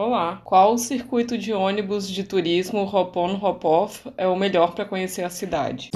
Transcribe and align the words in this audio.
Olá, 0.00 0.40
qual 0.44 0.78
circuito 0.78 1.36
de 1.36 1.52
ônibus 1.52 2.08
de 2.08 2.22
turismo 2.22 2.84
Hop-on 2.84 3.34
Hop-off 3.34 4.08
é 4.16 4.28
o 4.28 4.36
melhor 4.36 4.72
para 4.72 4.84
conhecer 4.84 5.24
a 5.24 5.28
cidade? 5.28 5.90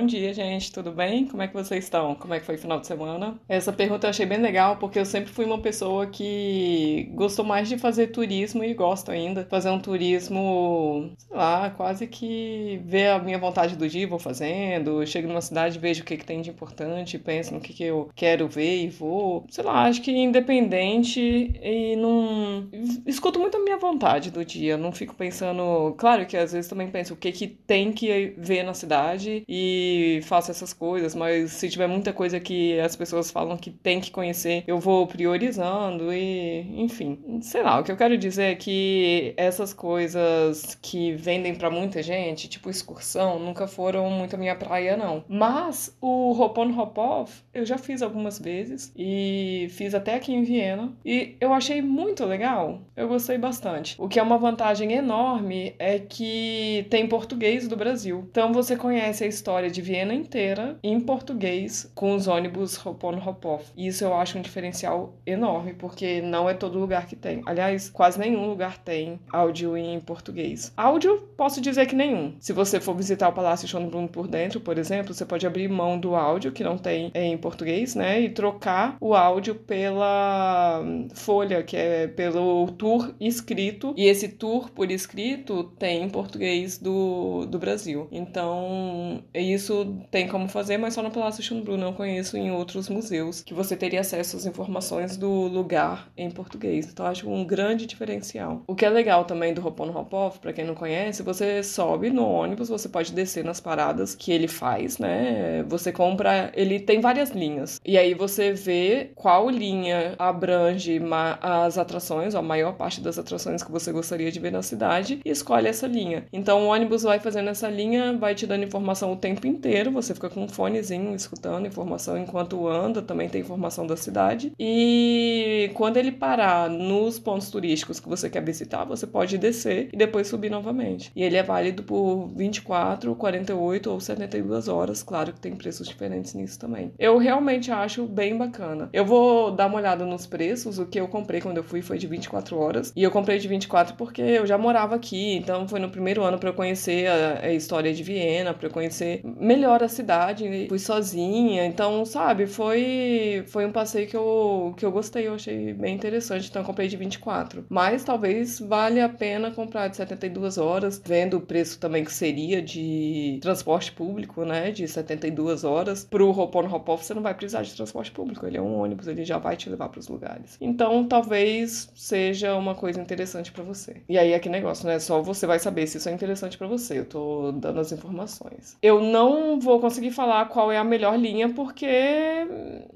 Bom 0.00 0.06
dia, 0.06 0.32
gente, 0.32 0.72
tudo 0.72 0.92
bem? 0.92 1.26
Como 1.26 1.42
é 1.42 1.46
que 1.46 1.52
vocês 1.52 1.84
estão? 1.84 2.14
Como 2.14 2.32
é 2.32 2.40
que 2.40 2.46
foi 2.46 2.54
o 2.54 2.58
final 2.58 2.80
de 2.80 2.86
semana? 2.86 3.38
Essa 3.46 3.70
pergunta 3.70 4.06
eu 4.06 4.10
achei 4.10 4.24
bem 4.24 4.38
legal 4.38 4.78
porque 4.78 4.98
eu 4.98 5.04
sempre 5.04 5.30
fui 5.30 5.44
uma 5.44 5.58
pessoa 5.60 6.06
que 6.06 7.10
gostou 7.12 7.44
mais 7.44 7.68
de 7.68 7.76
fazer 7.76 8.06
turismo 8.06 8.64
e 8.64 8.72
gosto 8.72 9.10
ainda. 9.10 9.46
Fazer 9.50 9.68
um 9.68 9.78
turismo, 9.78 11.12
sei 11.18 11.36
lá, 11.36 11.68
quase 11.68 12.06
que 12.06 12.80
ver 12.82 13.08
a 13.08 13.18
minha 13.18 13.38
vontade 13.38 13.76
do 13.76 13.86
dia, 13.86 14.08
vou 14.08 14.18
fazendo. 14.18 15.06
Chego 15.06 15.28
numa 15.28 15.42
cidade, 15.42 15.78
vejo 15.78 16.00
o 16.00 16.06
que, 16.06 16.16
que 16.16 16.24
tem 16.24 16.40
de 16.40 16.48
importante, 16.48 17.18
penso 17.18 17.52
no 17.52 17.60
que, 17.60 17.74
que 17.74 17.84
eu 17.84 18.08
quero 18.16 18.48
ver 18.48 18.84
e 18.84 18.88
vou. 18.88 19.44
Sei 19.50 19.62
lá, 19.62 19.84
acho 19.84 20.00
que 20.00 20.10
independente 20.10 21.20
e 21.62 21.94
não. 21.96 22.70
Escuto 23.04 23.38
muito 23.38 23.58
a 23.58 23.60
minha 23.62 23.76
vontade 23.76 24.30
do 24.30 24.46
dia, 24.46 24.78
não 24.78 24.92
fico 24.92 25.14
pensando. 25.14 25.94
Claro 25.98 26.24
que 26.24 26.38
às 26.38 26.52
vezes 26.52 26.70
também 26.70 26.88
penso 26.88 27.12
o 27.12 27.16
que, 27.18 27.30
que 27.32 27.46
tem 27.46 27.92
que 27.92 28.32
ver 28.38 28.62
na 28.62 28.72
cidade 28.72 29.44
e 29.46 29.89
faço 30.22 30.50
essas 30.50 30.72
coisas, 30.72 31.14
mas 31.14 31.52
se 31.52 31.68
tiver 31.68 31.86
muita 31.86 32.12
coisa 32.12 32.40
que 32.40 32.78
as 32.80 32.96
pessoas 32.96 33.30
falam 33.30 33.56
que 33.56 33.70
tem 33.70 34.00
que 34.00 34.10
conhecer, 34.10 34.64
eu 34.66 34.78
vou 34.78 35.06
priorizando 35.06 36.12
e, 36.12 36.80
enfim, 36.80 37.40
sei 37.42 37.62
lá, 37.62 37.80
o 37.80 37.84
que 37.84 37.92
eu 37.92 37.96
quero 37.96 38.16
dizer 38.16 38.44
é 38.44 38.54
que 38.54 39.34
essas 39.36 39.72
coisas 39.72 40.78
que 40.80 41.12
vendem 41.12 41.54
para 41.54 41.70
muita 41.70 42.02
gente, 42.02 42.48
tipo 42.48 42.70
excursão, 42.70 43.38
nunca 43.38 43.66
foram 43.66 44.10
muito 44.10 44.36
a 44.36 44.38
minha 44.38 44.56
praia 44.56 44.96
não. 44.96 45.24
Mas 45.28 45.96
o 46.00 46.32
Hop 46.32 46.58
on 46.58 46.78
Hop 46.78 46.98
Off 46.98 47.42
eu 47.52 47.64
já 47.64 47.78
fiz 47.78 48.02
algumas 48.02 48.38
vezes 48.38 48.92
e 48.96 49.68
fiz 49.70 49.94
até 49.94 50.14
aqui 50.14 50.32
em 50.32 50.42
Viena 50.42 50.92
e 51.04 51.36
eu 51.40 51.52
achei 51.52 51.82
muito 51.82 52.24
legal. 52.24 52.80
Eu 52.96 53.08
gostei 53.08 53.38
bastante. 53.38 53.94
O 53.98 54.08
que 54.08 54.18
é 54.18 54.22
uma 54.22 54.38
vantagem 54.38 54.92
enorme 54.92 55.74
é 55.78 55.98
que 55.98 56.86
tem 56.90 57.06
português 57.06 57.66
do 57.68 57.76
Brasil. 57.76 58.26
Então 58.30 58.52
você 58.52 58.76
conhece 58.76 59.24
a 59.24 59.26
história 59.26 59.70
de 59.70 59.79
Viena 59.80 60.14
inteira 60.14 60.78
em 60.82 61.00
português 61.00 61.90
com 61.94 62.14
os 62.14 62.26
ônibus 62.26 62.76
hop-on 62.84 63.18
hop-off. 63.18 63.70
Isso 63.76 64.04
eu 64.04 64.14
acho 64.14 64.38
um 64.38 64.42
diferencial 64.42 65.14
enorme, 65.26 65.74
porque 65.74 66.20
não 66.20 66.48
é 66.48 66.54
todo 66.54 66.78
lugar 66.78 67.06
que 67.06 67.16
tem. 67.16 67.42
Aliás, 67.46 67.88
quase 67.88 68.18
nenhum 68.18 68.46
lugar 68.46 68.78
tem 68.78 69.20
áudio 69.32 69.76
em 69.76 69.98
português. 70.00 70.72
Áudio, 70.76 71.28
posso 71.36 71.60
dizer 71.60 71.86
que 71.86 71.94
nenhum. 71.94 72.34
Se 72.38 72.52
você 72.52 72.80
for 72.80 72.94
visitar 72.94 73.28
o 73.28 73.32
Palácio 73.32 73.68
Schönbrunn 73.68 74.06
por 74.06 74.26
dentro, 74.26 74.60
por 74.60 74.78
exemplo, 74.78 75.14
você 75.14 75.24
pode 75.24 75.46
abrir 75.46 75.68
mão 75.68 75.98
do 75.98 76.14
áudio, 76.14 76.52
que 76.52 76.64
não 76.64 76.78
tem 76.78 77.10
em 77.14 77.36
português, 77.36 77.94
né? 77.94 78.20
E 78.20 78.28
trocar 78.28 78.96
o 79.00 79.14
áudio 79.14 79.54
pela 79.54 80.82
folha, 81.14 81.62
que 81.62 81.76
é 81.76 82.06
pelo 82.06 82.68
tour 82.72 83.14
escrito. 83.20 83.94
E 83.96 84.06
esse 84.06 84.28
tour 84.28 84.70
por 84.70 84.90
escrito 84.90 85.64
tem 85.78 86.02
em 86.02 86.08
português 86.08 86.78
do, 86.78 87.46
do 87.46 87.58
Brasil. 87.58 88.08
Então, 88.10 89.22
isso 89.34 89.69
isso 89.70 89.96
tem 90.10 90.26
como 90.26 90.48
fazer, 90.48 90.76
mas 90.76 90.94
só 90.94 91.02
no 91.02 91.10
Palácio 91.10 91.42
Schönbrunn, 91.42 91.78
não 91.78 91.92
conheço 91.92 92.36
em 92.36 92.50
outros 92.50 92.88
museus, 92.88 93.42
que 93.42 93.54
você 93.54 93.76
teria 93.76 94.00
acesso 94.00 94.36
às 94.36 94.44
informações 94.44 95.16
do 95.16 95.30
lugar 95.30 96.10
em 96.16 96.30
português. 96.30 96.88
Então 96.90 97.06
acho 97.06 97.30
um 97.30 97.44
grande 97.44 97.86
diferencial. 97.86 98.62
O 98.66 98.74
que 98.74 98.84
é 98.84 98.90
legal 98.90 99.24
também 99.24 99.54
do 99.54 99.64
Hop 99.64 99.78
on 99.80 99.96
Hop 99.96 100.12
Off, 100.12 100.38
para 100.40 100.52
quem 100.52 100.64
não 100.64 100.74
conhece, 100.74 101.22
você 101.22 101.62
sobe 101.62 102.10
no 102.10 102.26
ônibus, 102.26 102.68
você 102.68 102.88
pode 102.88 103.12
descer 103.12 103.44
nas 103.44 103.60
paradas 103.60 104.14
que 104.14 104.32
ele 104.32 104.48
faz, 104.48 104.98
né? 104.98 105.64
Você 105.68 105.92
compra, 105.92 106.50
ele 106.54 106.80
tem 106.80 107.00
várias 107.00 107.30
linhas. 107.30 107.80
E 107.84 107.96
aí 107.96 108.12
você 108.12 108.52
vê 108.52 109.12
qual 109.14 109.48
linha 109.48 110.14
abrange 110.18 111.00
as 111.40 111.78
atrações, 111.78 112.34
a 112.34 112.42
maior 112.42 112.74
parte 112.74 113.00
das 113.00 113.18
atrações 113.18 113.62
que 113.62 113.70
você 113.70 113.92
gostaria 113.92 114.32
de 114.32 114.40
ver 114.40 114.50
na 114.50 114.62
cidade, 114.62 115.20
e 115.24 115.30
escolhe 115.30 115.68
essa 115.68 115.86
linha. 115.86 116.24
Então 116.32 116.64
o 116.64 116.68
ônibus 116.68 117.02
vai 117.04 117.20
fazendo 117.20 117.50
essa 117.50 117.68
linha, 117.68 118.16
vai 118.16 118.34
te 118.34 118.46
dando 118.46 118.64
informação 118.64 119.12
o 119.12 119.16
tempo 119.16 119.46
inteiro, 119.46 119.59
você 119.92 120.14
fica 120.14 120.30
com 120.30 120.44
um 120.44 120.48
fonezinho 120.48 121.14
escutando 121.14 121.66
informação 121.66 122.16
enquanto 122.18 122.66
anda, 122.68 123.02
também 123.02 123.28
tem 123.28 123.40
informação 123.40 123.86
da 123.86 123.96
cidade. 123.96 124.52
E 124.58 125.70
quando 125.74 125.96
ele 125.96 126.12
parar 126.12 126.68
nos 126.68 127.18
pontos 127.18 127.50
turísticos 127.50 128.00
que 128.00 128.08
você 128.08 128.28
quer 128.28 128.42
visitar, 128.42 128.84
você 128.84 129.06
pode 129.06 129.38
descer 129.38 129.88
e 129.92 129.96
depois 129.96 130.28
subir 130.28 130.50
novamente. 130.50 131.10
E 131.14 131.22
ele 131.22 131.36
é 131.36 131.42
válido 131.42 131.82
por 131.82 132.28
24, 132.28 133.14
48 133.14 133.90
ou 133.90 134.00
72 134.00 134.68
horas, 134.68 135.02
claro 135.02 135.32
que 135.32 135.40
tem 135.40 135.54
preços 135.54 135.88
diferentes 135.88 136.34
nisso 136.34 136.58
também. 136.58 136.92
Eu 136.98 137.18
realmente 137.18 137.70
acho 137.70 138.06
bem 138.06 138.36
bacana. 138.36 138.88
Eu 138.92 139.04
vou 139.04 139.50
dar 139.50 139.66
uma 139.66 139.78
olhada 139.78 140.04
nos 140.04 140.26
preços, 140.26 140.78
o 140.78 140.86
que 140.86 141.00
eu 141.00 141.08
comprei 141.08 141.40
quando 141.40 141.58
eu 141.58 141.64
fui 141.64 141.82
foi 141.82 141.98
de 141.98 142.06
24 142.06 142.58
horas, 142.58 142.92
e 142.94 143.02
eu 143.02 143.10
comprei 143.10 143.38
de 143.38 143.48
24 143.48 143.94
porque 143.96 144.22
eu 144.22 144.46
já 144.46 144.56
morava 144.56 144.94
aqui, 144.94 145.36
então 145.36 145.66
foi 145.68 145.80
no 145.80 145.90
primeiro 145.90 146.22
ano 146.22 146.38
para 146.38 146.48
eu 146.48 146.54
conhecer 146.54 147.06
a, 147.06 147.40
a 147.46 147.52
história 147.52 147.92
de 147.92 148.02
Viena, 148.02 148.54
para 148.54 148.66
eu 148.68 148.72
conhecer 148.72 149.22
melhor 149.50 149.82
a 149.82 149.88
cidade, 149.88 150.66
fui 150.68 150.78
sozinha, 150.78 151.66
então, 151.66 152.04
sabe, 152.04 152.46
foi 152.46 153.42
foi 153.48 153.66
um 153.66 153.72
passeio 153.72 154.06
que 154.06 154.16
eu, 154.16 154.72
que 154.76 154.86
eu 154.86 154.92
gostei, 154.92 155.26
eu 155.26 155.34
achei 155.34 155.72
bem 155.72 155.94
interessante, 155.94 156.48
então 156.48 156.62
eu 156.62 156.66
comprei 156.66 156.86
de 156.86 156.96
24. 156.96 157.64
Mas 157.68 158.04
talvez 158.04 158.60
valha 158.60 159.06
a 159.06 159.08
pena 159.08 159.50
comprar 159.50 159.88
de 159.88 159.96
72 159.96 160.56
horas, 160.56 161.02
vendo 161.04 161.38
o 161.38 161.40
preço 161.40 161.80
também 161.80 162.04
que 162.04 162.12
seria 162.12 162.62
de 162.62 163.38
transporte 163.42 163.90
público, 163.90 164.44
né, 164.44 164.70
de 164.70 164.86
72 164.86 165.64
horas. 165.64 166.04
Pro 166.04 166.30
Hop 166.30 166.54
on 166.54 166.66
Hop 166.72 166.88
Off 166.88 167.04
você 167.04 167.14
não 167.14 167.22
vai 167.22 167.34
precisar 167.34 167.62
de 167.62 167.74
transporte 167.74 168.12
público, 168.12 168.46
ele 168.46 168.56
é 168.56 168.62
um 168.62 168.80
ônibus, 168.80 169.08
ele 169.08 169.24
já 169.24 169.38
vai 169.38 169.56
te 169.56 169.68
levar 169.68 169.88
para 169.88 169.98
os 169.98 170.08
lugares. 170.08 170.56
Então, 170.60 171.04
talvez 171.04 171.90
seja 171.94 172.54
uma 172.54 172.74
coisa 172.74 173.00
interessante 173.00 173.50
para 173.50 173.64
você. 173.64 173.96
E 174.08 174.16
aí 174.16 174.32
é 174.32 174.38
que 174.38 174.48
negócio, 174.48 174.86
né, 174.86 174.98
só 175.00 175.20
você 175.20 175.46
vai 175.46 175.58
saber 175.58 175.86
se 175.88 175.98
isso 175.98 176.08
é 176.08 176.12
interessante 176.12 176.56
para 176.56 176.68
você. 176.68 177.00
Eu 177.00 177.04
tô 177.04 177.52
dando 177.52 177.80
as 177.80 177.90
informações. 177.90 178.76
Eu 178.82 179.00
não 179.00 179.29
não 179.30 179.60
vou 179.60 179.80
conseguir 179.80 180.10
falar 180.10 180.46
qual 180.46 180.70
é 180.70 180.78
a 180.78 180.84
melhor 180.84 181.18
linha 181.18 181.48
porque, 181.48 181.86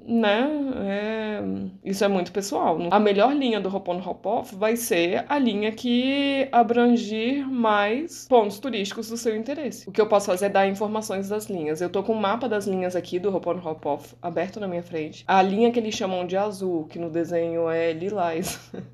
né, 0.06 0.48
é... 0.86 1.42
isso 1.84 2.04
é 2.04 2.08
muito 2.08 2.32
pessoal. 2.32 2.78
A 2.90 3.00
melhor 3.00 3.34
linha 3.34 3.60
do 3.60 3.74
Hop 3.74 3.88
on 3.88 3.98
Hop 3.98 4.26
Off 4.26 4.54
vai 4.54 4.76
ser 4.76 5.24
a 5.28 5.38
linha 5.38 5.72
que 5.72 6.48
abrangir 6.52 7.46
mais 7.48 8.26
pontos 8.28 8.58
turísticos 8.58 9.08
do 9.08 9.16
seu 9.16 9.36
interesse. 9.36 9.88
O 9.88 9.92
que 9.92 10.00
eu 10.00 10.06
posso 10.06 10.26
fazer 10.26 10.46
é 10.46 10.48
dar 10.48 10.66
informações 10.66 11.28
das 11.28 11.46
linhas. 11.46 11.80
Eu 11.80 11.90
tô 11.90 12.02
com 12.02 12.12
o 12.12 12.16
um 12.16 12.20
mapa 12.20 12.48
das 12.48 12.66
linhas 12.66 12.94
aqui 12.94 13.18
do 13.18 13.34
Hop 13.34 13.46
on 13.46 13.68
Hop 13.68 13.86
Off 13.86 14.14
aberto 14.20 14.60
na 14.60 14.68
minha 14.68 14.82
frente. 14.82 15.24
A 15.26 15.42
linha 15.42 15.70
que 15.70 15.78
eles 15.78 15.94
chamam 15.94 16.26
de 16.26 16.36
azul, 16.36 16.84
que 16.84 16.98
no 16.98 17.10
desenho 17.10 17.68
é 17.68 17.92
lilás. 17.92 18.70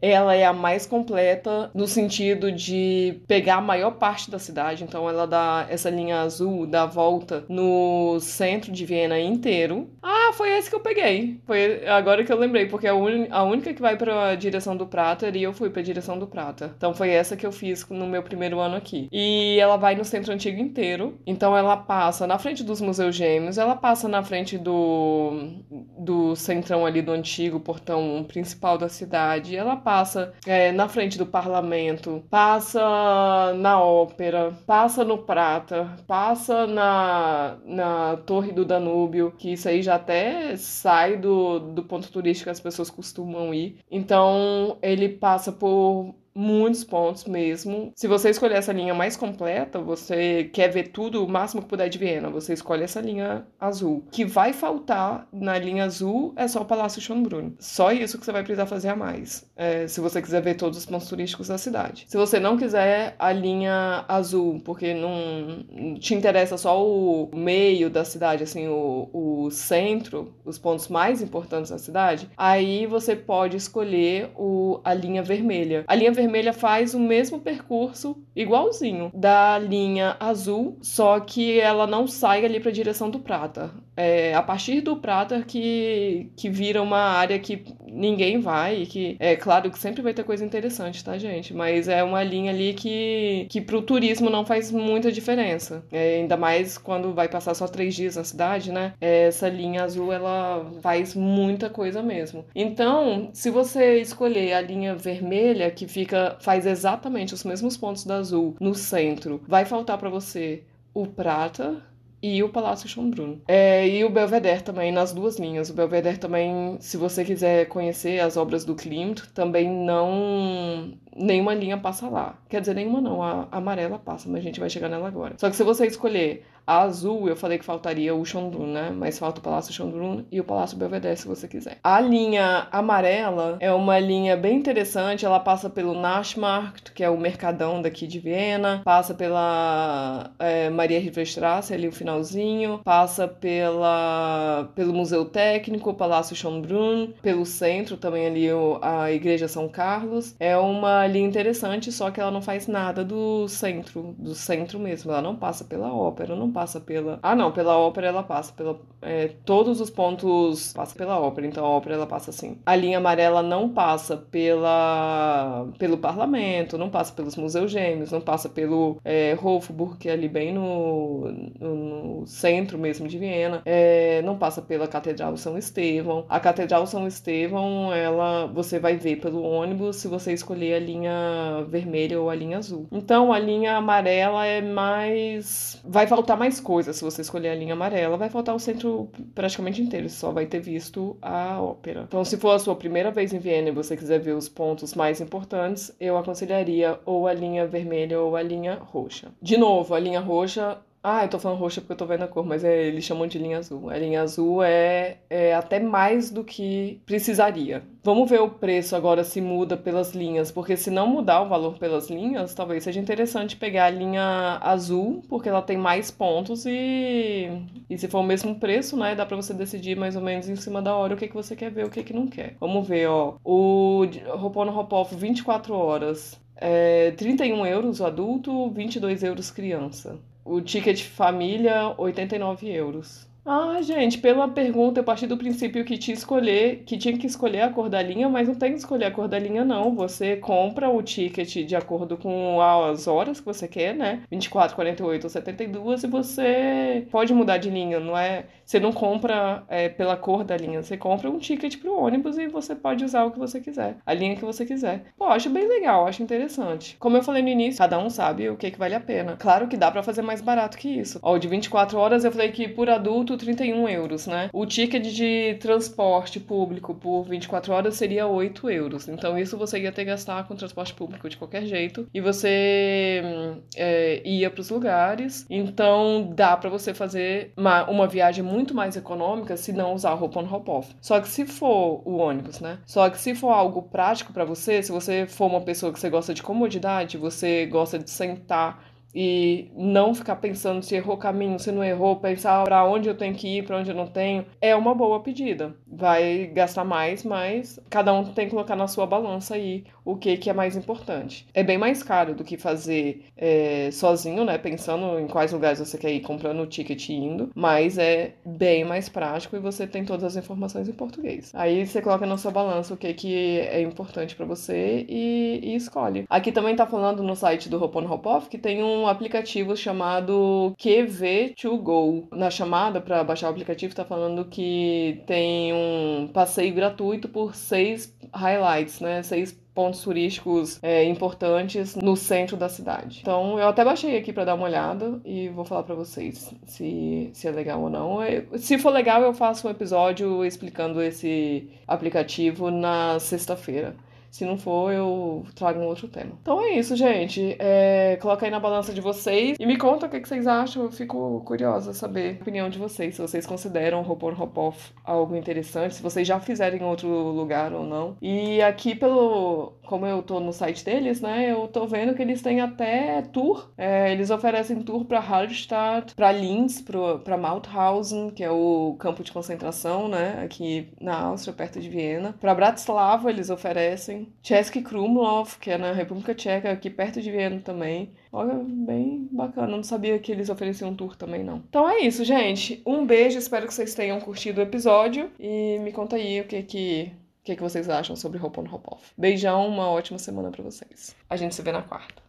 ela 0.00 0.34
é 0.34 0.44
a 0.44 0.52
mais 0.52 0.86
completa 0.86 1.70
no 1.74 1.86
sentido 1.86 2.52
de 2.52 3.22
pegar 3.26 3.56
a 3.56 3.60
maior 3.60 3.92
parte 3.92 4.30
da 4.30 4.38
cidade. 4.38 4.84
Então, 4.84 5.08
ela 5.08 5.26
dá 5.26 5.66
essa 5.68 5.90
linha 5.90 6.20
azul, 6.20 6.66
dá 6.66 6.86
volta 6.86 7.44
no 7.48 8.18
centro 8.20 8.72
de 8.72 8.84
Viena 8.84 9.18
inteiro. 9.18 9.90
Ah, 10.28 10.32
foi 10.32 10.56
esse 10.56 10.68
que 10.70 10.76
eu 10.76 10.80
peguei. 10.80 11.40
Foi 11.46 11.86
agora 11.86 12.24
que 12.24 12.32
eu 12.32 12.38
lembrei, 12.38 12.66
porque 12.66 12.86
a, 12.86 12.94
un... 12.94 13.26
a 13.30 13.42
única 13.42 13.74
que 13.74 13.82
vai 13.82 13.96
para 13.96 14.30
a 14.30 14.34
direção 14.34 14.76
do 14.76 14.86
Prata 14.86 15.28
e 15.28 15.42
eu 15.42 15.52
fui 15.52 15.70
para 15.70 15.80
a 15.80 15.84
direção 15.84 16.18
do 16.18 16.26
Prata. 16.26 16.72
Então, 16.76 16.94
foi 16.94 17.10
essa 17.10 17.36
que 17.36 17.46
eu 17.46 17.52
fiz 17.52 17.86
no 17.88 18.06
meu 18.06 18.22
primeiro 18.22 18.60
ano 18.60 18.76
aqui. 18.76 19.08
E 19.12 19.58
ela 19.58 19.76
vai 19.76 19.94
no 19.94 20.04
centro 20.04 20.32
antigo 20.32 20.60
inteiro. 20.60 21.18
Então, 21.26 21.56
ela 21.56 21.76
passa 21.76 22.26
na 22.26 22.38
frente 22.38 22.62
dos 22.62 22.80
museus 22.80 23.14
gêmeos, 23.14 23.58
ela 23.58 23.76
passa 23.76 24.08
na 24.08 24.22
frente 24.22 24.56
do, 24.58 25.60
do 25.98 26.34
centrão 26.36 26.86
ali 26.86 27.02
do 27.02 27.12
antigo 27.12 27.60
portão 27.60 28.24
principal 28.26 28.78
da 28.78 28.88
cidade 28.88 29.54
ela 29.56 29.76
passa 29.76 30.32
é, 30.46 30.72
na 30.72 30.88
frente 30.88 31.18
do 31.18 31.26
parlamento, 31.26 32.22
passa 32.30 33.52
na 33.56 33.80
ópera, 33.80 34.52
passa 34.66 35.04
no 35.04 35.18
Prata, 35.18 35.90
passa 36.06 36.66
na, 36.66 37.56
na 37.64 38.16
Torre 38.18 38.52
do 38.52 38.64
Danúbio, 38.64 39.32
que 39.36 39.52
isso 39.52 39.68
aí 39.68 39.82
já 39.82 39.94
até 39.96 40.23
sai 40.56 41.16
do, 41.16 41.58
do 41.58 41.84
ponto 41.84 42.10
turístico 42.10 42.46
que 42.46 42.50
as 42.50 42.60
pessoas 42.60 42.90
costumam 42.90 43.52
ir. 43.54 43.78
Então 43.90 44.78
ele 44.82 45.08
passa 45.08 45.52
por 45.52 46.14
muitos 46.34 46.82
pontos 46.82 47.24
mesmo. 47.24 47.92
Se 47.94 48.08
você 48.08 48.30
escolher 48.30 48.56
essa 48.56 48.72
linha 48.72 48.92
mais 48.92 49.16
completa, 49.16 49.80
você 49.80 50.44
quer 50.52 50.68
ver 50.68 50.88
tudo 50.88 51.24
o 51.24 51.28
máximo 51.28 51.62
que 51.62 51.68
puder 51.68 51.88
de 51.88 51.98
Viena, 51.98 52.28
você 52.28 52.52
escolhe 52.52 52.82
essa 52.82 53.00
linha 53.00 53.46
azul. 53.58 54.04
Que 54.10 54.24
vai 54.24 54.52
faltar 54.52 55.28
na 55.32 55.56
linha 55.58 55.84
azul 55.84 56.32
é 56.36 56.48
só 56.48 56.62
o 56.62 56.64
Palácio 56.64 57.00
Schönbrunn. 57.00 57.52
Só 57.58 57.92
isso 57.92 58.18
que 58.18 58.24
você 58.24 58.32
vai 58.32 58.42
precisar 58.42 58.66
fazer 58.66 58.88
a 58.88 58.96
mais, 58.96 59.48
é, 59.56 59.86
se 59.86 60.00
você 60.00 60.20
quiser 60.20 60.42
ver 60.42 60.54
todos 60.54 60.78
os 60.78 60.86
pontos 60.86 61.08
turísticos 61.08 61.48
da 61.48 61.58
cidade. 61.58 62.04
Se 62.08 62.16
você 62.16 62.40
não 62.40 62.56
quiser 62.56 63.14
a 63.18 63.32
linha 63.32 64.04
azul, 64.08 64.60
porque 64.64 64.94
não 64.94 65.94
te 65.98 66.14
interessa 66.14 66.56
só 66.56 66.84
o 66.84 67.30
meio 67.34 67.88
da 67.88 68.04
cidade, 68.04 68.42
assim, 68.42 68.66
o, 68.66 69.08
o 69.12 69.50
centro, 69.50 70.34
os 70.44 70.58
pontos 70.58 70.88
mais 70.88 71.22
importantes 71.22 71.70
da 71.70 71.78
cidade, 71.78 72.28
aí 72.36 72.86
você 72.86 73.14
pode 73.14 73.56
escolher 73.56 74.30
o, 74.36 74.80
a 74.84 74.92
linha 74.92 75.22
vermelha. 75.22 75.84
A 75.86 75.94
linha 75.94 76.12
vermelha 76.12 76.23
vermelha 76.24 76.52
faz 76.52 76.94
o 76.94 76.98
mesmo 76.98 77.40
percurso, 77.40 78.24
igualzinho, 78.34 79.10
da 79.14 79.58
linha 79.58 80.16
azul, 80.18 80.78
só 80.82 81.20
que 81.20 81.60
ela 81.60 81.86
não 81.86 82.06
sai 82.06 82.44
ali 82.44 82.58
para 82.58 82.70
a 82.70 82.74
direção 82.74 83.10
do 83.10 83.20
prata. 83.20 83.70
É 83.96 84.34
a 84.34 84.42
partir 84.42 84.80
do 84.80 84.96
prata 84.96 85.42
que, 85.42 86.30
que 86.36 86.48
vira 86.48 86.82
uma 86.82 86.98
área 86.98 87.38
que 87.38 87.64
ninguém 87.86 88.40
vai 88.40 88.82
e 88.82 88.86
que 88.86 89.16
é 89.20 89.36
claro 89.36 89.70
que 89.70 89.78
sempre 89.78 90.02
vai 90.02 90.12
ter 90.12 90.24
coisa 90.24 90.44
interessante, 90.44 91.04
tá, 91.04 91.16
gente? 91.16 91.54
Mas 91.54 91.88
é 91.88 92.02
uma 92.02 92.22
linha 92.22 92.50
ali 92.50 92.74
que, 92.74 93.46
que 93.48 93.60
pro 93.60 93.82
turismo 93.82 94.28
não 94.28 94.44
faz 94.44 94.70
muita 94.70 95.12
diferença. 95.12 95.84
É, 95.92 96.16
ainda 96.16 96.36
mais 96.36 96.76
quando 96.76 97.14
vai 97.14 97.28
passar 97.28 97.54
só 97.54 97.66
três 97.66 97.94
dias 97.94 98.16
na 98.16 98.24
cidade, 98.24 98.72
né? 98.72 98.94
Essa 99.00 99.48
linha 99.48 99.84
azul 99.84 100.12
ela 100.12 100.70
faz 100.82 101.14
muita 101.14 101.70
coisa 101.70 102.02
mesmo. 102.02 102.44
Então, 102.54 103.30
se 103.32 103.50
você 103.50 104.00
escolher 104.00 104.54
a 104.54 104.60
linha 104.60 104.94
vermelha, 104.94 105.70
que 105.70 105.86
fica 105.86 106.36
faz 106.40 106.66
exatamente 106.66 107.34
os 107.34 107.44
mesmos 107.44 107.76
pontos 107.76 108.04
da 108.04 108.16
azul 108.16 108.56
no 108.60 108.74
centro, 108.74 109.42
vai 109.46 109.64
faltar 109.64 109.98
para 109.98 110.10
você 110.10 110.64
o 110.92 111.06
prata 111.06 111.82
e 112.24 112.42
o 112.42 112.48
Palácio 112.48 112.88
Schönbrunn. 112.88 113.36
É, 113.46 113.86
e 113.86 114.02
o 114.02 114.08
Belvedere 114.08 114.62
também, 114.62 114.90
nas 114.90 115.12
duas 115.12 115.38
linhas. 115.38 115.68
O 115.68 115.74
Belvedere 115.74 116.16
também, 116.16 116.78
se 116.80 116.96
você 116.96 117.22
quiser 117.22 117.66
conhecer 117.66 118.18
as 118.20 118.38
obras 118.38 118.64
do 118.64 118.74
Klimt, 118.74 119.20
também 119.34 119.68
não... 119.68 120.94
Nenhuma 121.16 121.54
linha 121.54 121.78
passa 121.78 122.08
lá. 122.08 122.36
Quer 122.48 122.60
dizer, 122.60 122.74
nenhuma 122.74 123.00
não. 123.00 123.22
A 123.22 123.48
amarela 123.50 123.98
passa, 123.98 124.28
mas 124.28 124.40
a 124.40 124.44
gente 124.44 124.60
vai 124.60 124.70
chegar 124.70 124.88
nela 124.88 125.08
agora. 125.08 125.34
Só 125.38 125.48
que 125.48 125.56
se 125.56 125.62
você 125.62 125.86
escolher 125.86 126.44
a 126.66 126.80
azul, 126.80 127.28
eu 127.28 127.36
falei 127.36 127.58
que 127.58 127.64
faltaria 127.64 128.14
o 128.14 128.24
Schönbrunn, 128.24 128.72
né? 128.72 128.90
Mas 128.90 129.18
falta 129.18 129.38
o 129.38 129.42
Palácio 129.42 129.72
Schönbrunn 129.72 130.24
e 130.32 130.40
o 130.40 130.44
Palácio 130.44 130.78
Belvedere, 130.78 131.16
se 131.16 131.26
você 131.26 131.46
quiser. 131.46 131.78
A 131.84 132.00
linha 132.00 132.68
amarela 132.72 133.58
é 133.60 133.72
uma 133.72 133.98
linha 133.98 134.36
bem 134.36 134.56
interessante. 134.56 135.26
Ela 135.26 135.38
passa 135.38 135.68
pelo 135.68 135.94
Naschmarkt, 135.94 136.92
que 136.92 137.04
é 137.04 137.10
o 137.10 137.18
mercadão 137.18 137.82
daqui 137.82 138.06
de 138.06 138.18
Viena. 138.18 138.80
Passa 138.82 139.14
pela 139.14 140.30
é, 140.38 140.70
Maria 140.70 140.98
Hilferstrasse, 140.98 141.74
ali 141.74 141.86
o 141.86 141.92
finalzinho. 141.92 142.80
Passa 142.82 143.28
pela, 143.28 144.70
pelo 144.74 144.94
Museu 144.94 145.26
Técnico, 145.26 145.90
o 145.90 145.94
Palácio 145.94 146.34
Schönbrunn. 146.34 147.08
Pelo 147.20 147.44
centro 147.44 147.98
também 147.98 148.26
ali 148.26 148.48
a 148.80 149.12
Igreja 149.12 149.48
São 149.48 149.68
Carlos. 149.68 150.34
É 150.40 150.56
uma 150.56 151.03
linha 151.06 151.26
interessante, 151.26 151.90
só 151.92 152.10
que 152.10 152.20
ela 152.20 152.30
não 152.30 152.42
faz 152.42 152.66
nada 152.66 153.04
do 153.04 153.48
centro, 153.48 154.14
do 154.18 154.34
centro 154.34 154.78
mesmo. 154.78 155.10
Ela 155.10 155.22
não 155.22 155.36
passa 155.36 155.64
pela 155.64 155.92
ópera, 155.92 156.36
não 156.36 156.50
passa 156.50 156.80
pela. 156.80 157.18
Ah, 157.22 157.34
não, 157.34 157.52
pela 157.52 157.76
ópera 157.76 158.08
ela 158.08 158.22
passa 158.22 158.52
pela. 158.52 158.78
É, 159.02 159.28
todos 159.44 159.80
os 159.80 159.90
pontos 159.90 160.72
passa 160.72 160.94
pela 160.96 161.18
ópera, 161.18 161.46
então 161.46 161.64
a 161.64 161.68
ópera 161.68 161.94
ela 161.94 162.06
passa 162.06 162.30
assim. 162.30 162.58
A 162.64 162.74
linha 162.74 162.98
amarela 162.98 163.42
não 163.42 163.68
passa 163.68 164.16
pela 164.16 165.66
pelo 165.78 165.98
parlamento, 165.98 166.78
não 166.78 166.90
passa 166.90 167.12
pelos 167.12 167.36
museus 167.36 167.70
gêmeos, 167.70 168.12
não 168.12 168.20
passa 168.20 168.48
pelo 168.48 168.98
é, 169.04 169.36
Hofburg, 169.40 169.98
que 169.98 170.08
é 170.08 170.12
ali 170.12 170.28
bem 170.28 170.52
no, 170.52 171.30
no, 171.60 171.74
no 172.20 172.26
centro 172.26 172.78
mesmo 172.78 173.06
de 173.08 173.18
Viena, 173.18 173.62
é, 173.64 174.22
não 174.22 174.36
passa 174.38 174.62
pela 174.62 174.88
Catedral 174.88 175.36
São 175.36 175.58
Estevão. 175.58 176.24
A 176.28 176.40
Catedral 176.40 176.86
São 176.86 177.06
Estevão, 177.06 177.92
ela 177.92 178.46
você 178.46 178.78
vai 178.78 178.96
ver 178.96 179.16
pelo 179.16 179.42
ônibus 179.42 179.96
se 179.96 180.08
você 180.08 180.32
escolher 180.32 180.74
a 180.74 180.80
linha 180.94 181.64
vermelha 181.68 182.20
ou 182.20 182.30
a 182.30 182.34
linha 182.34 182.58
azul. 182.58 182.86
Então 182.90 183.32
a 183.32 183.38
linha 183.38 183.76
amarela 183.76 184.46
é 184.46 184.60
mais. 184.60 185.80
Vai 185.84 186.06
faltar 186.06 186.36
mais 186.36 186.60
coisas 186.60 186.96
se 186.96 187.04
você 187.04 187.22
escolher 187.22 187.50
a 187.50 187.54
linha 187.54 187.74
amarela, 187.74 188.16
vai 188.16 188.30
faltar 188.30 188.54
o 188.54 188.58
centro 188.58 189.10
praticamente 189.34 189.82
inteiro, 189.82 190.08
você 190.08 190.16
só 190.16 190.30
vai 190.30 190.46
ter 190.46 190.60
visto 190.60 191.16
a 191.20 191.60
ópera. 191.60 192.04
Então, 192.08 192.24
se 192.24 192.36
for 192.36 192.50
a 192.50 192.58
sua 192.58 192.76
primeira 192.76 193.10
vez 193.10 193.32
em 193.32 193.38
Viena 193.38 193.68
e 193.68 193.72
você 193.72 193.96
quiser 193.96 194.18
ver 194.18 194.32
os 194.32 194.48
pontos 194.48 194.94
mais 194.94 195.20
importantes, 195.20 195.94
eu 196.00 196.16
aconselharia 196.16 196.98
ou 197.04 197.26
a 197.26 197.34
linha 197.34 197.66
vermelha 197.66 198.20
ou 198.20 198.36
a 198.36 198.42
linha 198.42 198.78
roxa. 198.80 199.28
De 199.40 199.56
novo, 199.56 199.94
a 199.94 199.98
linha 199.98 200.20
roxa 200.20 200.78
ah, 201.06 201.22
eu 201.22 201.28
tô 201.28 201.38
falando 201.38 201.58
roxa 201.58 201.82
porque 201.82 201.92
eu 201.92 201.96
tô 201.98 202.06
vendo 202.06 202.24
a 202.24 202.26
cor, 202.28 202.46
mas 202.46 202.64
é, 202.64 202.86
eles 202.86 203.04
chamam 203.04 203.26
de 203.26 203.38
linha 203.38 203.58
azul. 203.58 203.90
A 203.90 203.98
linha 203.98 204.22
azul 204.22 204.62
é, 204.62 205.18
é 205.28 205.54
até 205.54 205.78
mais 205.78 206.30
do 206.30 206.42
que 206.42 206.98
precisaria. 207.04 207.82
Vamos 208.02 208.30
ver 208.30 208.40
o 208.40 208.48
preço 208.48 208.96
agora 208.96 209.22
se 209.22 209.38
muda 209.38 209.76
pelas 209.76 210.14
linhas, 210.14 210.50
porque 210.50 210.78
se 210.78 210.90
não 210.90 211.06
mudar 211.06 211.42
o 211.42 211.48
valor 211.48 211.78
pelas 211.78 212.08
linhas, 212.08 212.54
talvez 212.54 212.84
seja 212.84 212.98
interessante 212.98 213.54
pegar 213.54 213.84
a 213.84 213.90
linha 213.90 214.58
azul, 214.62 215.22
porque 215.28 215.48
ela 215.48 215.60
tem 215.60 215.76
mais 215.76 216.10
pontos 216.10 216.64
e, 216.64 217.50
e 217.90 217.98
se 217.98 218.08
for 218.08 218.20
o 218.20 218.24
mesmo 218.24 218.54
preço, 218.54 218.96
né, 218.96 219.14
dá 219.14 219.26
para 219.26 219.36
você 219.36 219.52
decidir 219.52 219.96
mais 219.98 220.16
ou 220.16 220.22
menos 220.22 220.48
em 220.48 220.56
cima 220.56 220.80
da 220.80 220.94
hora 220.96 221.14
o 221.14 221.16
que, 221.18 221.28
que 221.28 221.34
você 221.34 221.54
quer 221.54 221.70
ver, 221.70 221.84
o 221.84 221.90
que, 221.90 222.02
que 222.02 222.14
não 222.14 222.26
quer. 222.26 222.56
Vamos 222.58 222.88
ver, 222.88 223.08
ó, 223.08 223.34
o 223.44 224.06
Roupon 224.36 224.70
Ropoff 224.70 225.14
24 225.14 225.74
horas, 225.74 226.40
é 226.56 227.10
31 227.10 227.66
euros 227.66 228.00
o 228.00 228.06
adulto, 228.06 228.70
22 228.70 229.22
euros 229.22 229.50
criança. 229.50 230.18
O 230.44 230.60
ticket 230.60 231.00
família, 231.02 231.94
89 231.96 232.68
euros. 232.68 233.26
Ah, 233.46 233.82
gente, 233.82 234.16
pela 234.16 234.48
pergunta 234.48 235.00
eu 235.00 235.04
parti 235.04 235.26
do 235.26 235.36
princípio 235.36 235.84
que 235.84 235.98
tinha, 235.98 236.14
escolher, 236.14 236.82
que 236.86 236.96
tinha 236.96 237.16
que 237.18 237.26
escolher 237.26 237.60
a 237.60 237.68
cor 237.70 237.90
da 237.90 238.00
linha, 238.00 238.26
mas 238.26 238.48
não 238.48 238.54
tem 238.54 238.72
que 238.72 238.78
escolher 238.78 239.04
a 239.04 239.10
cor 239.10 239.28
da 239.28 239.38
linha, 239.38 239.62
não. 239.62 239.94
Você 239.94 240.36
compra 240.36 240.88
o 240.88 241.02
ticket 241.02 241.66
de 241.66 241.76
acordo 241.76 242.16
com 242.16 242.58
as 242.62 243.06
horas 243.06 243.40
que 243.40 243.44
você 243.44 243.68
quer, 243.68 243.94
né? 243.94 244.22
24, 244.30 244.74
48 244.74 245.24
ou 245.24 245.28
72, 245.28 246.04
e 246.04 246.06
você 246.06 247.06
pode 247.10 247.34
mudar 247.34 247.58
de 247.58 247.68
linha, 247.68 248.00
não 248.00 248.16
é? 248.16 248.46
Você 248.64 248.80
não 248.80 248.92
compra 248.94 249.62
é, 249.68 249.90
pela 249.90 250.16
cor 250.16 250.42
da 250.42 250.56
linha, 250.56 250.82
você 250.82 250.96
compra 250.96 251.28
um 251.30 251.38
ticket 251.38 251.76
pro 251.78 251.98
ônibus 251.98 252.38
e 252.38 252.48
você 252.48 252.74
pode 252.74 253.04
usar 253.04 253.24
o 253.24 253.30
que 253.30 253.38
você 253.38 253.60
quiser, 253.60 253.98
a 254.06 254.14
linha 254.14 254.36
que 254.36 254.44
você 254.44 254.64
quiser. 254.64 255.04
Pô, 255.18 255.26
acho 255.26 255.50
bem 255.50 255.68
legal, 255.68 256.06
acho 256.06 256.22
interessante. 256.22 256.96
Como 256.98 257.18
eu 257.18 257.22
falei 257.22 257.42
no 257.42 257.50
início, 257.50 257.78
cada 257.78 257.98
um 257.98 258.08
sabe 258.08 258.48
o 258.48 258.56
que, 258.56 258.70
que 258.70 258.78
vale 258.78 258.94
a 258.94 259.00
pena. 259.00 259.36
Claro 259.36 259.68
que 259.68 259.76
dá 259.76 259.90
para 259.90 260.02
fazer 260.02 260.22
mais 260.22 260.40
barato 260.40 260.78
que 260.78 260.88
isso. 260.88 261.18
Ó, 261.22 261.36
de 261.36 261.46
24 261.46 261.98
horas 261.98 262.24
eu 262.24 262.32
falei 262.32 262.50
que 262.50 262.66
por 262.66 262.88
adulto 262.88 263.33
31 263.36 263.88
euros, 263.88 264.26
né? 264.26 264.50
O 264.52 264.66
ticket 264.66 265.04
de 265.04 265.56
transporte 265.60 266.40
público 266.40 266.94
por 266.94 267.24
24 267.24 267.72
horas 267.72 267.96
seria 267.96 268.26
8 268.26 268.70
euros. 268.70 269.08
Então, 269.08 269.38
isso 269.38 269.56
você 269.56 269.80
ia 269.80 269.92
ter 269.92 270.04
que 270.04 270.10
gastar 270.10 270.46
com 270.46 270.54
transporte 270.54 270.94
público 270.94 271.28
de 271.28 271.36
qualquer 271.36 271.64
jeito. 271.66 272.06
E 272.12 272.20
você 272.20 273.32
é, 273.76 274.22
ia 274.24 274.50
para 274.50 274.60
os 274.60 274.70
lugares. 274.70 275.46
Então, 275.48 276.32
dá 276.34 276.56
para 276.56 276.70
você 276.70 276.94
fazer 276.94 277.52
uma, 277.56 277.88
uma 277.88 278.06
viagem 278.06 278.44
muito 278.44 278.74
mais 278.74 278.96
econômica 278.96 279.56
se 279.56 279.72
não 279.72 279.94
usar 279.94 280.14
hop 280.14 280.36
on 280.36 280.52
hop 280.52 280.68
off. 280.68 280.96
Só 281.00 281.20
que 281.20 281.28
se 281.28 281.46
for 281.46 282.02
o 282.04 282.16
ônibus, 282.16 282.60
né? 282.60 282.78
Só 282.86 283.08
que 283.10 283.18
se 283.18 283.34
for 283.34 283.50
algo 283.50 283.82
prático 283.82 284.32
para 284.32 284.44
você, 284.44 284.82
se 284.82 284.92
você 284.92 285.26
for 285.26 285.46
uma 285.46 285.60
pessoa 285.60 285.92
que 285.92 285.98
você 285.98 286.10
gosta 286.10 286.34
de 286.34 286.42
comodidade, 286.42 287.18
você 287.18 287.66
gosta 287.66 287.98
de 287.98 288.10
sentar 288.10 288.93
e 289.14 289.70
não 289.76 290.14
ficar 290.14 290.36
pensando 290.36 290.82
se 290.82 290.94
errou 290.94 291.16
caminho, 291.16 291.58
se 291.58 291.70
não 291.70 291.84
errou, 291.84 292.16
pensar 292.16 292.64
para 292.64 292.84
onde 292.84 293.08
eu 293.08 293.16
tenho 293.16 293.34
que 293.34 293.58
ir, 293.58 293.64
para 293.64 293.78
onde 293.78 293.90
eu 293.90 293.94
não 293.94 294.06
tenho, 294.06 294.44
é 294.60 294.74
uma 294.74 294.94
boa 294.94 295.20
pedida. 295.20 295.74
Vai 295.86 296.46
gastar 296.46 296.84
mais, 296.84 297.22
mas 297.22 297.78
cada 297.88 298.12
um 298.12 298.24
tem 298.24 298.46
que 298.46 298.50
colocar 298.50 298.76
na 298.76 298.88
sua 298.88 299.06
balança 299.06 299.54
aí 299.54 299.84
o 300.04 300.16
que, 300.16 300.36
que 300.36 300.50
é 300.50 300.52
mais 300.52 300.76
importante. 300.76 301.46
É 301.54 301.62
bem 301.62 301.78
mais 301.78 302.02
caro 302.02 302.34
do 302.34 302.44
que 302.44 302.56
fazer 302.56 303.24
é, 303.36 303.90
sozinho, 303.90 304.44
né? 304.44 304.58
Pensando 304.58 305.18
em 305.18 305.26
quais 305.26 305.52
lugares 305.52 305.78
você 305.78 305.96
quer 305.96 306.12
ir, 306.12 306.20
comprando 306.20 306.60
o 306.60 306.66
ticket 306.66 307.08
e 307.08 307.14
indo, 307.14 307.50
mas 307.54 307.98
é 307.98 308.34
bem 308.44 308.84
mais 308.84 309.08
prático 309.08 309.56
e 309.56 309.60
você 309.60 309.86
tem 309.86 310.04
todas 310.04 310.24
as 310.24 310.36
informações 310.36 310.88
em 310.88 310.92
português. 310.92 311.50
Aí 311.54 311.86
você 311.86 312.02
coloca 312.02 312.26
na 312.26 312.36
sua 312.36 312.50
balança 312.50 312.92
o 312.94 312.96
que, 312.96 313.12
que 313.14 313.58
é 313.60 313.80
importante 313.80 314.36
para 314.36 314.44
você 314.44 315.06
e, 315.08 315.60
e, 315.62 315.74
escolhe. 315.74 316.24
Aqui 316.28 316.52
também 316.52 316.76
tá 316.76 316.86
falando 316.86 317.22
no 317.22 317.34
site 317.34 317.68
do 317.68 317.82
Hop 317.82 317.96
on 317.96 318.10
Hop 318.10 318.26
Off 318.26 318.48
que 318.48 318.58
tem 318.58 318.82
um 318.82 319.06
aplicativo 319.06 319.76
chamado 319.76 320.74
QV2Go. 320.78 322.28
Na 322.32 322.50
chamada 322.50 323.00
para 323.00 323.24
baixar 323.24 323.48
o 323.48 323.50
aplicativo 323.50 323.92
está 323.92 324.04
falando 324.04 324.44
que 324.44 325.22
tem 325.26 325.72
um 325.72 326.28
passeio 326.32 326.74
gratuito 326.74 327.28
por 327.28 327.54
seis 327.54 328.14
highlights, 328.34 329.00
né? 329.00 329.22
Seis 329.22 329.63
pontos 329.74 330.00
turísticos 330.02 330.78
é, 330.82 331.04
importantes 331.04 331.96
no 331.96 332.16
centro 332.16 332.56
da 332.56 332.68
cidade. 332.68 333.20
Então 333.22 333.58
eu 333.58 333.68
até 333.68 333.84
baixei 333.84 334.16
aqui 334.16 334.32
para 334.32 334.44
dar 334.44 334.54
uma 334.54 334.64
olhada 334.64 335.20
e 335.24 335.48
vou 335.48 335.64
falar 335.64 335.82
para 335.82 335.94
vocês 335.94 336.54
se, 336.64 337.30
se 337.32 337.48
é 337.48 337.50
legal 337.50 337.82
ou 337.82 337.90
não. 337.90 338.18
Se 338.56 338.78
for 338.78 338.90
legal, 338.90 339.22
eu 339.22 339.34
faço 339.34 339.66
um 339.66 339.70
episódio 339.70 340.44
explicando 340.44 341.02
esse 341.02 341.68
aplicativo 341.86 342.70
na 342.70 343.18
sexta-feira. 343.18 343.96
Se 344.34 344.44
não 344.44 344.58
for, 344.58 344.92
eu 344.92 345.46
trago 345.54 345.78
um 345.78 345.86
outro 345.86 346.08
tema. 346.08 346.32
Então 346.42 346.60
é 346.60 346.72
isso, 346.72 346.96
gente. 346.96 347.54
É, 347.56 348.18
coloca 348.20 348.44
aí 348.44 348.50
na 348.50 348.58
balança 348.58 348.92
de 348.92 349.00
vocês 349.00 349.56
e 349.60 349.64
me 349.64 349.78
conta 349.78 350.06
o 350.06 350.10
que, 350.10 350.18
vocês 350.18 350.44
acham. 350.48 350.82
Eu 350.82 350.90
fico 350.90 351.40
curiosa 351.46 351.92
saber 351.92 352.38
a 352.38 352.42
opinião 352.42 352.68
de 352.68 352.76
vocês. 352.76 353.14
Se 353.14 353.22
vocês 353.22 353.46
consideram 353.46 354.02
o 354.02 354.10
Hop 354.10 354.24
on 354.24 354.32
Hop 354.32 354.58
Off 354.58 354.92
algo 355.04 355.36
interessante, 355.36 355.94
se 355.94 356.02
vocês 356.02 356.26
já 356.26 356.40
fizeram 356.40 356.76
em 356.76 356.82
outro 356.82 357.06
lugar 357.06 357.72
ou 357.72 357.84
não. 357.84 358.16
E 358.20 358.60
aqui, 358.60 358.96
pelo. 358.96 359.74
Como 359.86 360.04
eu 360.04 360.20
tô 360.20 360.40
no 360.40 360.52
site 360.52 360.84
deles, 360.84 361.20
né? 361.20 361.52
Eu 361.52 361.68
tô 361.68 361.86
vendo 361.86 362.14
que 362.14 362.22
eles 362.22 362.42
têm 362.42 362.60
até 362.60 363.22
tour. 363.22 363.70
É, 363.78 364.10
eles 364.10 364.30
oferecem 364.30 364.82
tour 364.82 365.04
para 365.04 365.20
Hallstatt, 365.20 366.12
para 366.12 366.32
Linz, 366.32 366.82
para 367.22 367.36
Mauthausen, 367.36 368.30
que 368.30 368.42
é 368.42 368.50
o 368.50 368.96
campo 368.98 369.22
de 369.22 369.30
concentração, 369.30 370.08
né? 370.08 370.42
Aqui 370.42 370.88
na 371.00 371.16
Áustria, 371.20 371.54
perto 371.54 371.78
de 371.78 371.88
Viena. 371.88 372.34
Para 372.40 372.52
Bratislava, 372.52 373.30
eles 373.30 373.48
oferecem 373.48 374.23
Český 374.42 374.82
Krumlov, 374.82 375.58
que 375.58 375.70
é 375.70 375.78
na 375.78 375.92
República 375.92 376.34
Tcheca, 376.34 376.70
aqui 376.70 376.90
perto 376.90 377.20
de 377.20 377.30
Viena 377.30 377.60
também. 377.60 378.12
Olha, 378.32 378.54
bem 378.54 379.28
bacana. 379.30 379.68
Não 379.68 379.82
sabia 379.82 380.18
que 380.18 380.32
eles 380.32 380.48
ofereciam 380.48 380.90
um 380.90 380.94
tour 380.94 381.16
também, 381.16 381.42
não. 381.44 381.62
Então 381.68 381.88
é 381.88 382.00
isso, 382.00 382.24
gente. 382.24 382.82
Um 382.86 383.06
beijo, 383.06 383.38
espero 383.38 383.66
que 383.66 383.74
vocês 383.74 383.94
tenham 383.94 384.20
curtido 384.20 384.60
o 384.60 384.62
episódio. 384.62 385.30
E 385.38 385.78
me 385.80 385.92
conta 385.92 386.16
aí 386.16 386.40
o 386.40 386.44
que 386.44 386.62
que, 386.62 387.12
o 387.40 387.44
que, 387.44 387.56
que 387.56 387.62
vocês 387.62 387.88
acham 387.88 388.16
sobre 388.16 388.38
Hop 388.38 388.58
on 388.58 388.72
Hop 388.72 388.92
Off. 388.92 389.12
Beijão, 389.16 389.66
uma 389.68 389.88
ótima 389.88 390.18
semana 390.18 390.50
para 390.50 390.62
vocês. 390.62 391.14
A 391.28 391.36
gente 391.36 391.54
se 391.54 391.62
vê 391.62 391.72
na 391.72 391.82
quarta. 391.82 392.22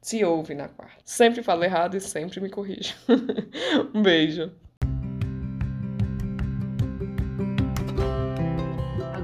Se 0.00 0.24
ouve 0.24 0.54
na 0.54 0.68
quarta. 0.68 0.96
Sempre 1.04 1.42
falo 1.42 1.64
errado 1.64 1.96
e 1.96 2.00
sempre 2.00 2.40
me 2.40 2.48
corrijo. 2.48 2.94
um 3.94 4.02
beijo. 4.02 4.50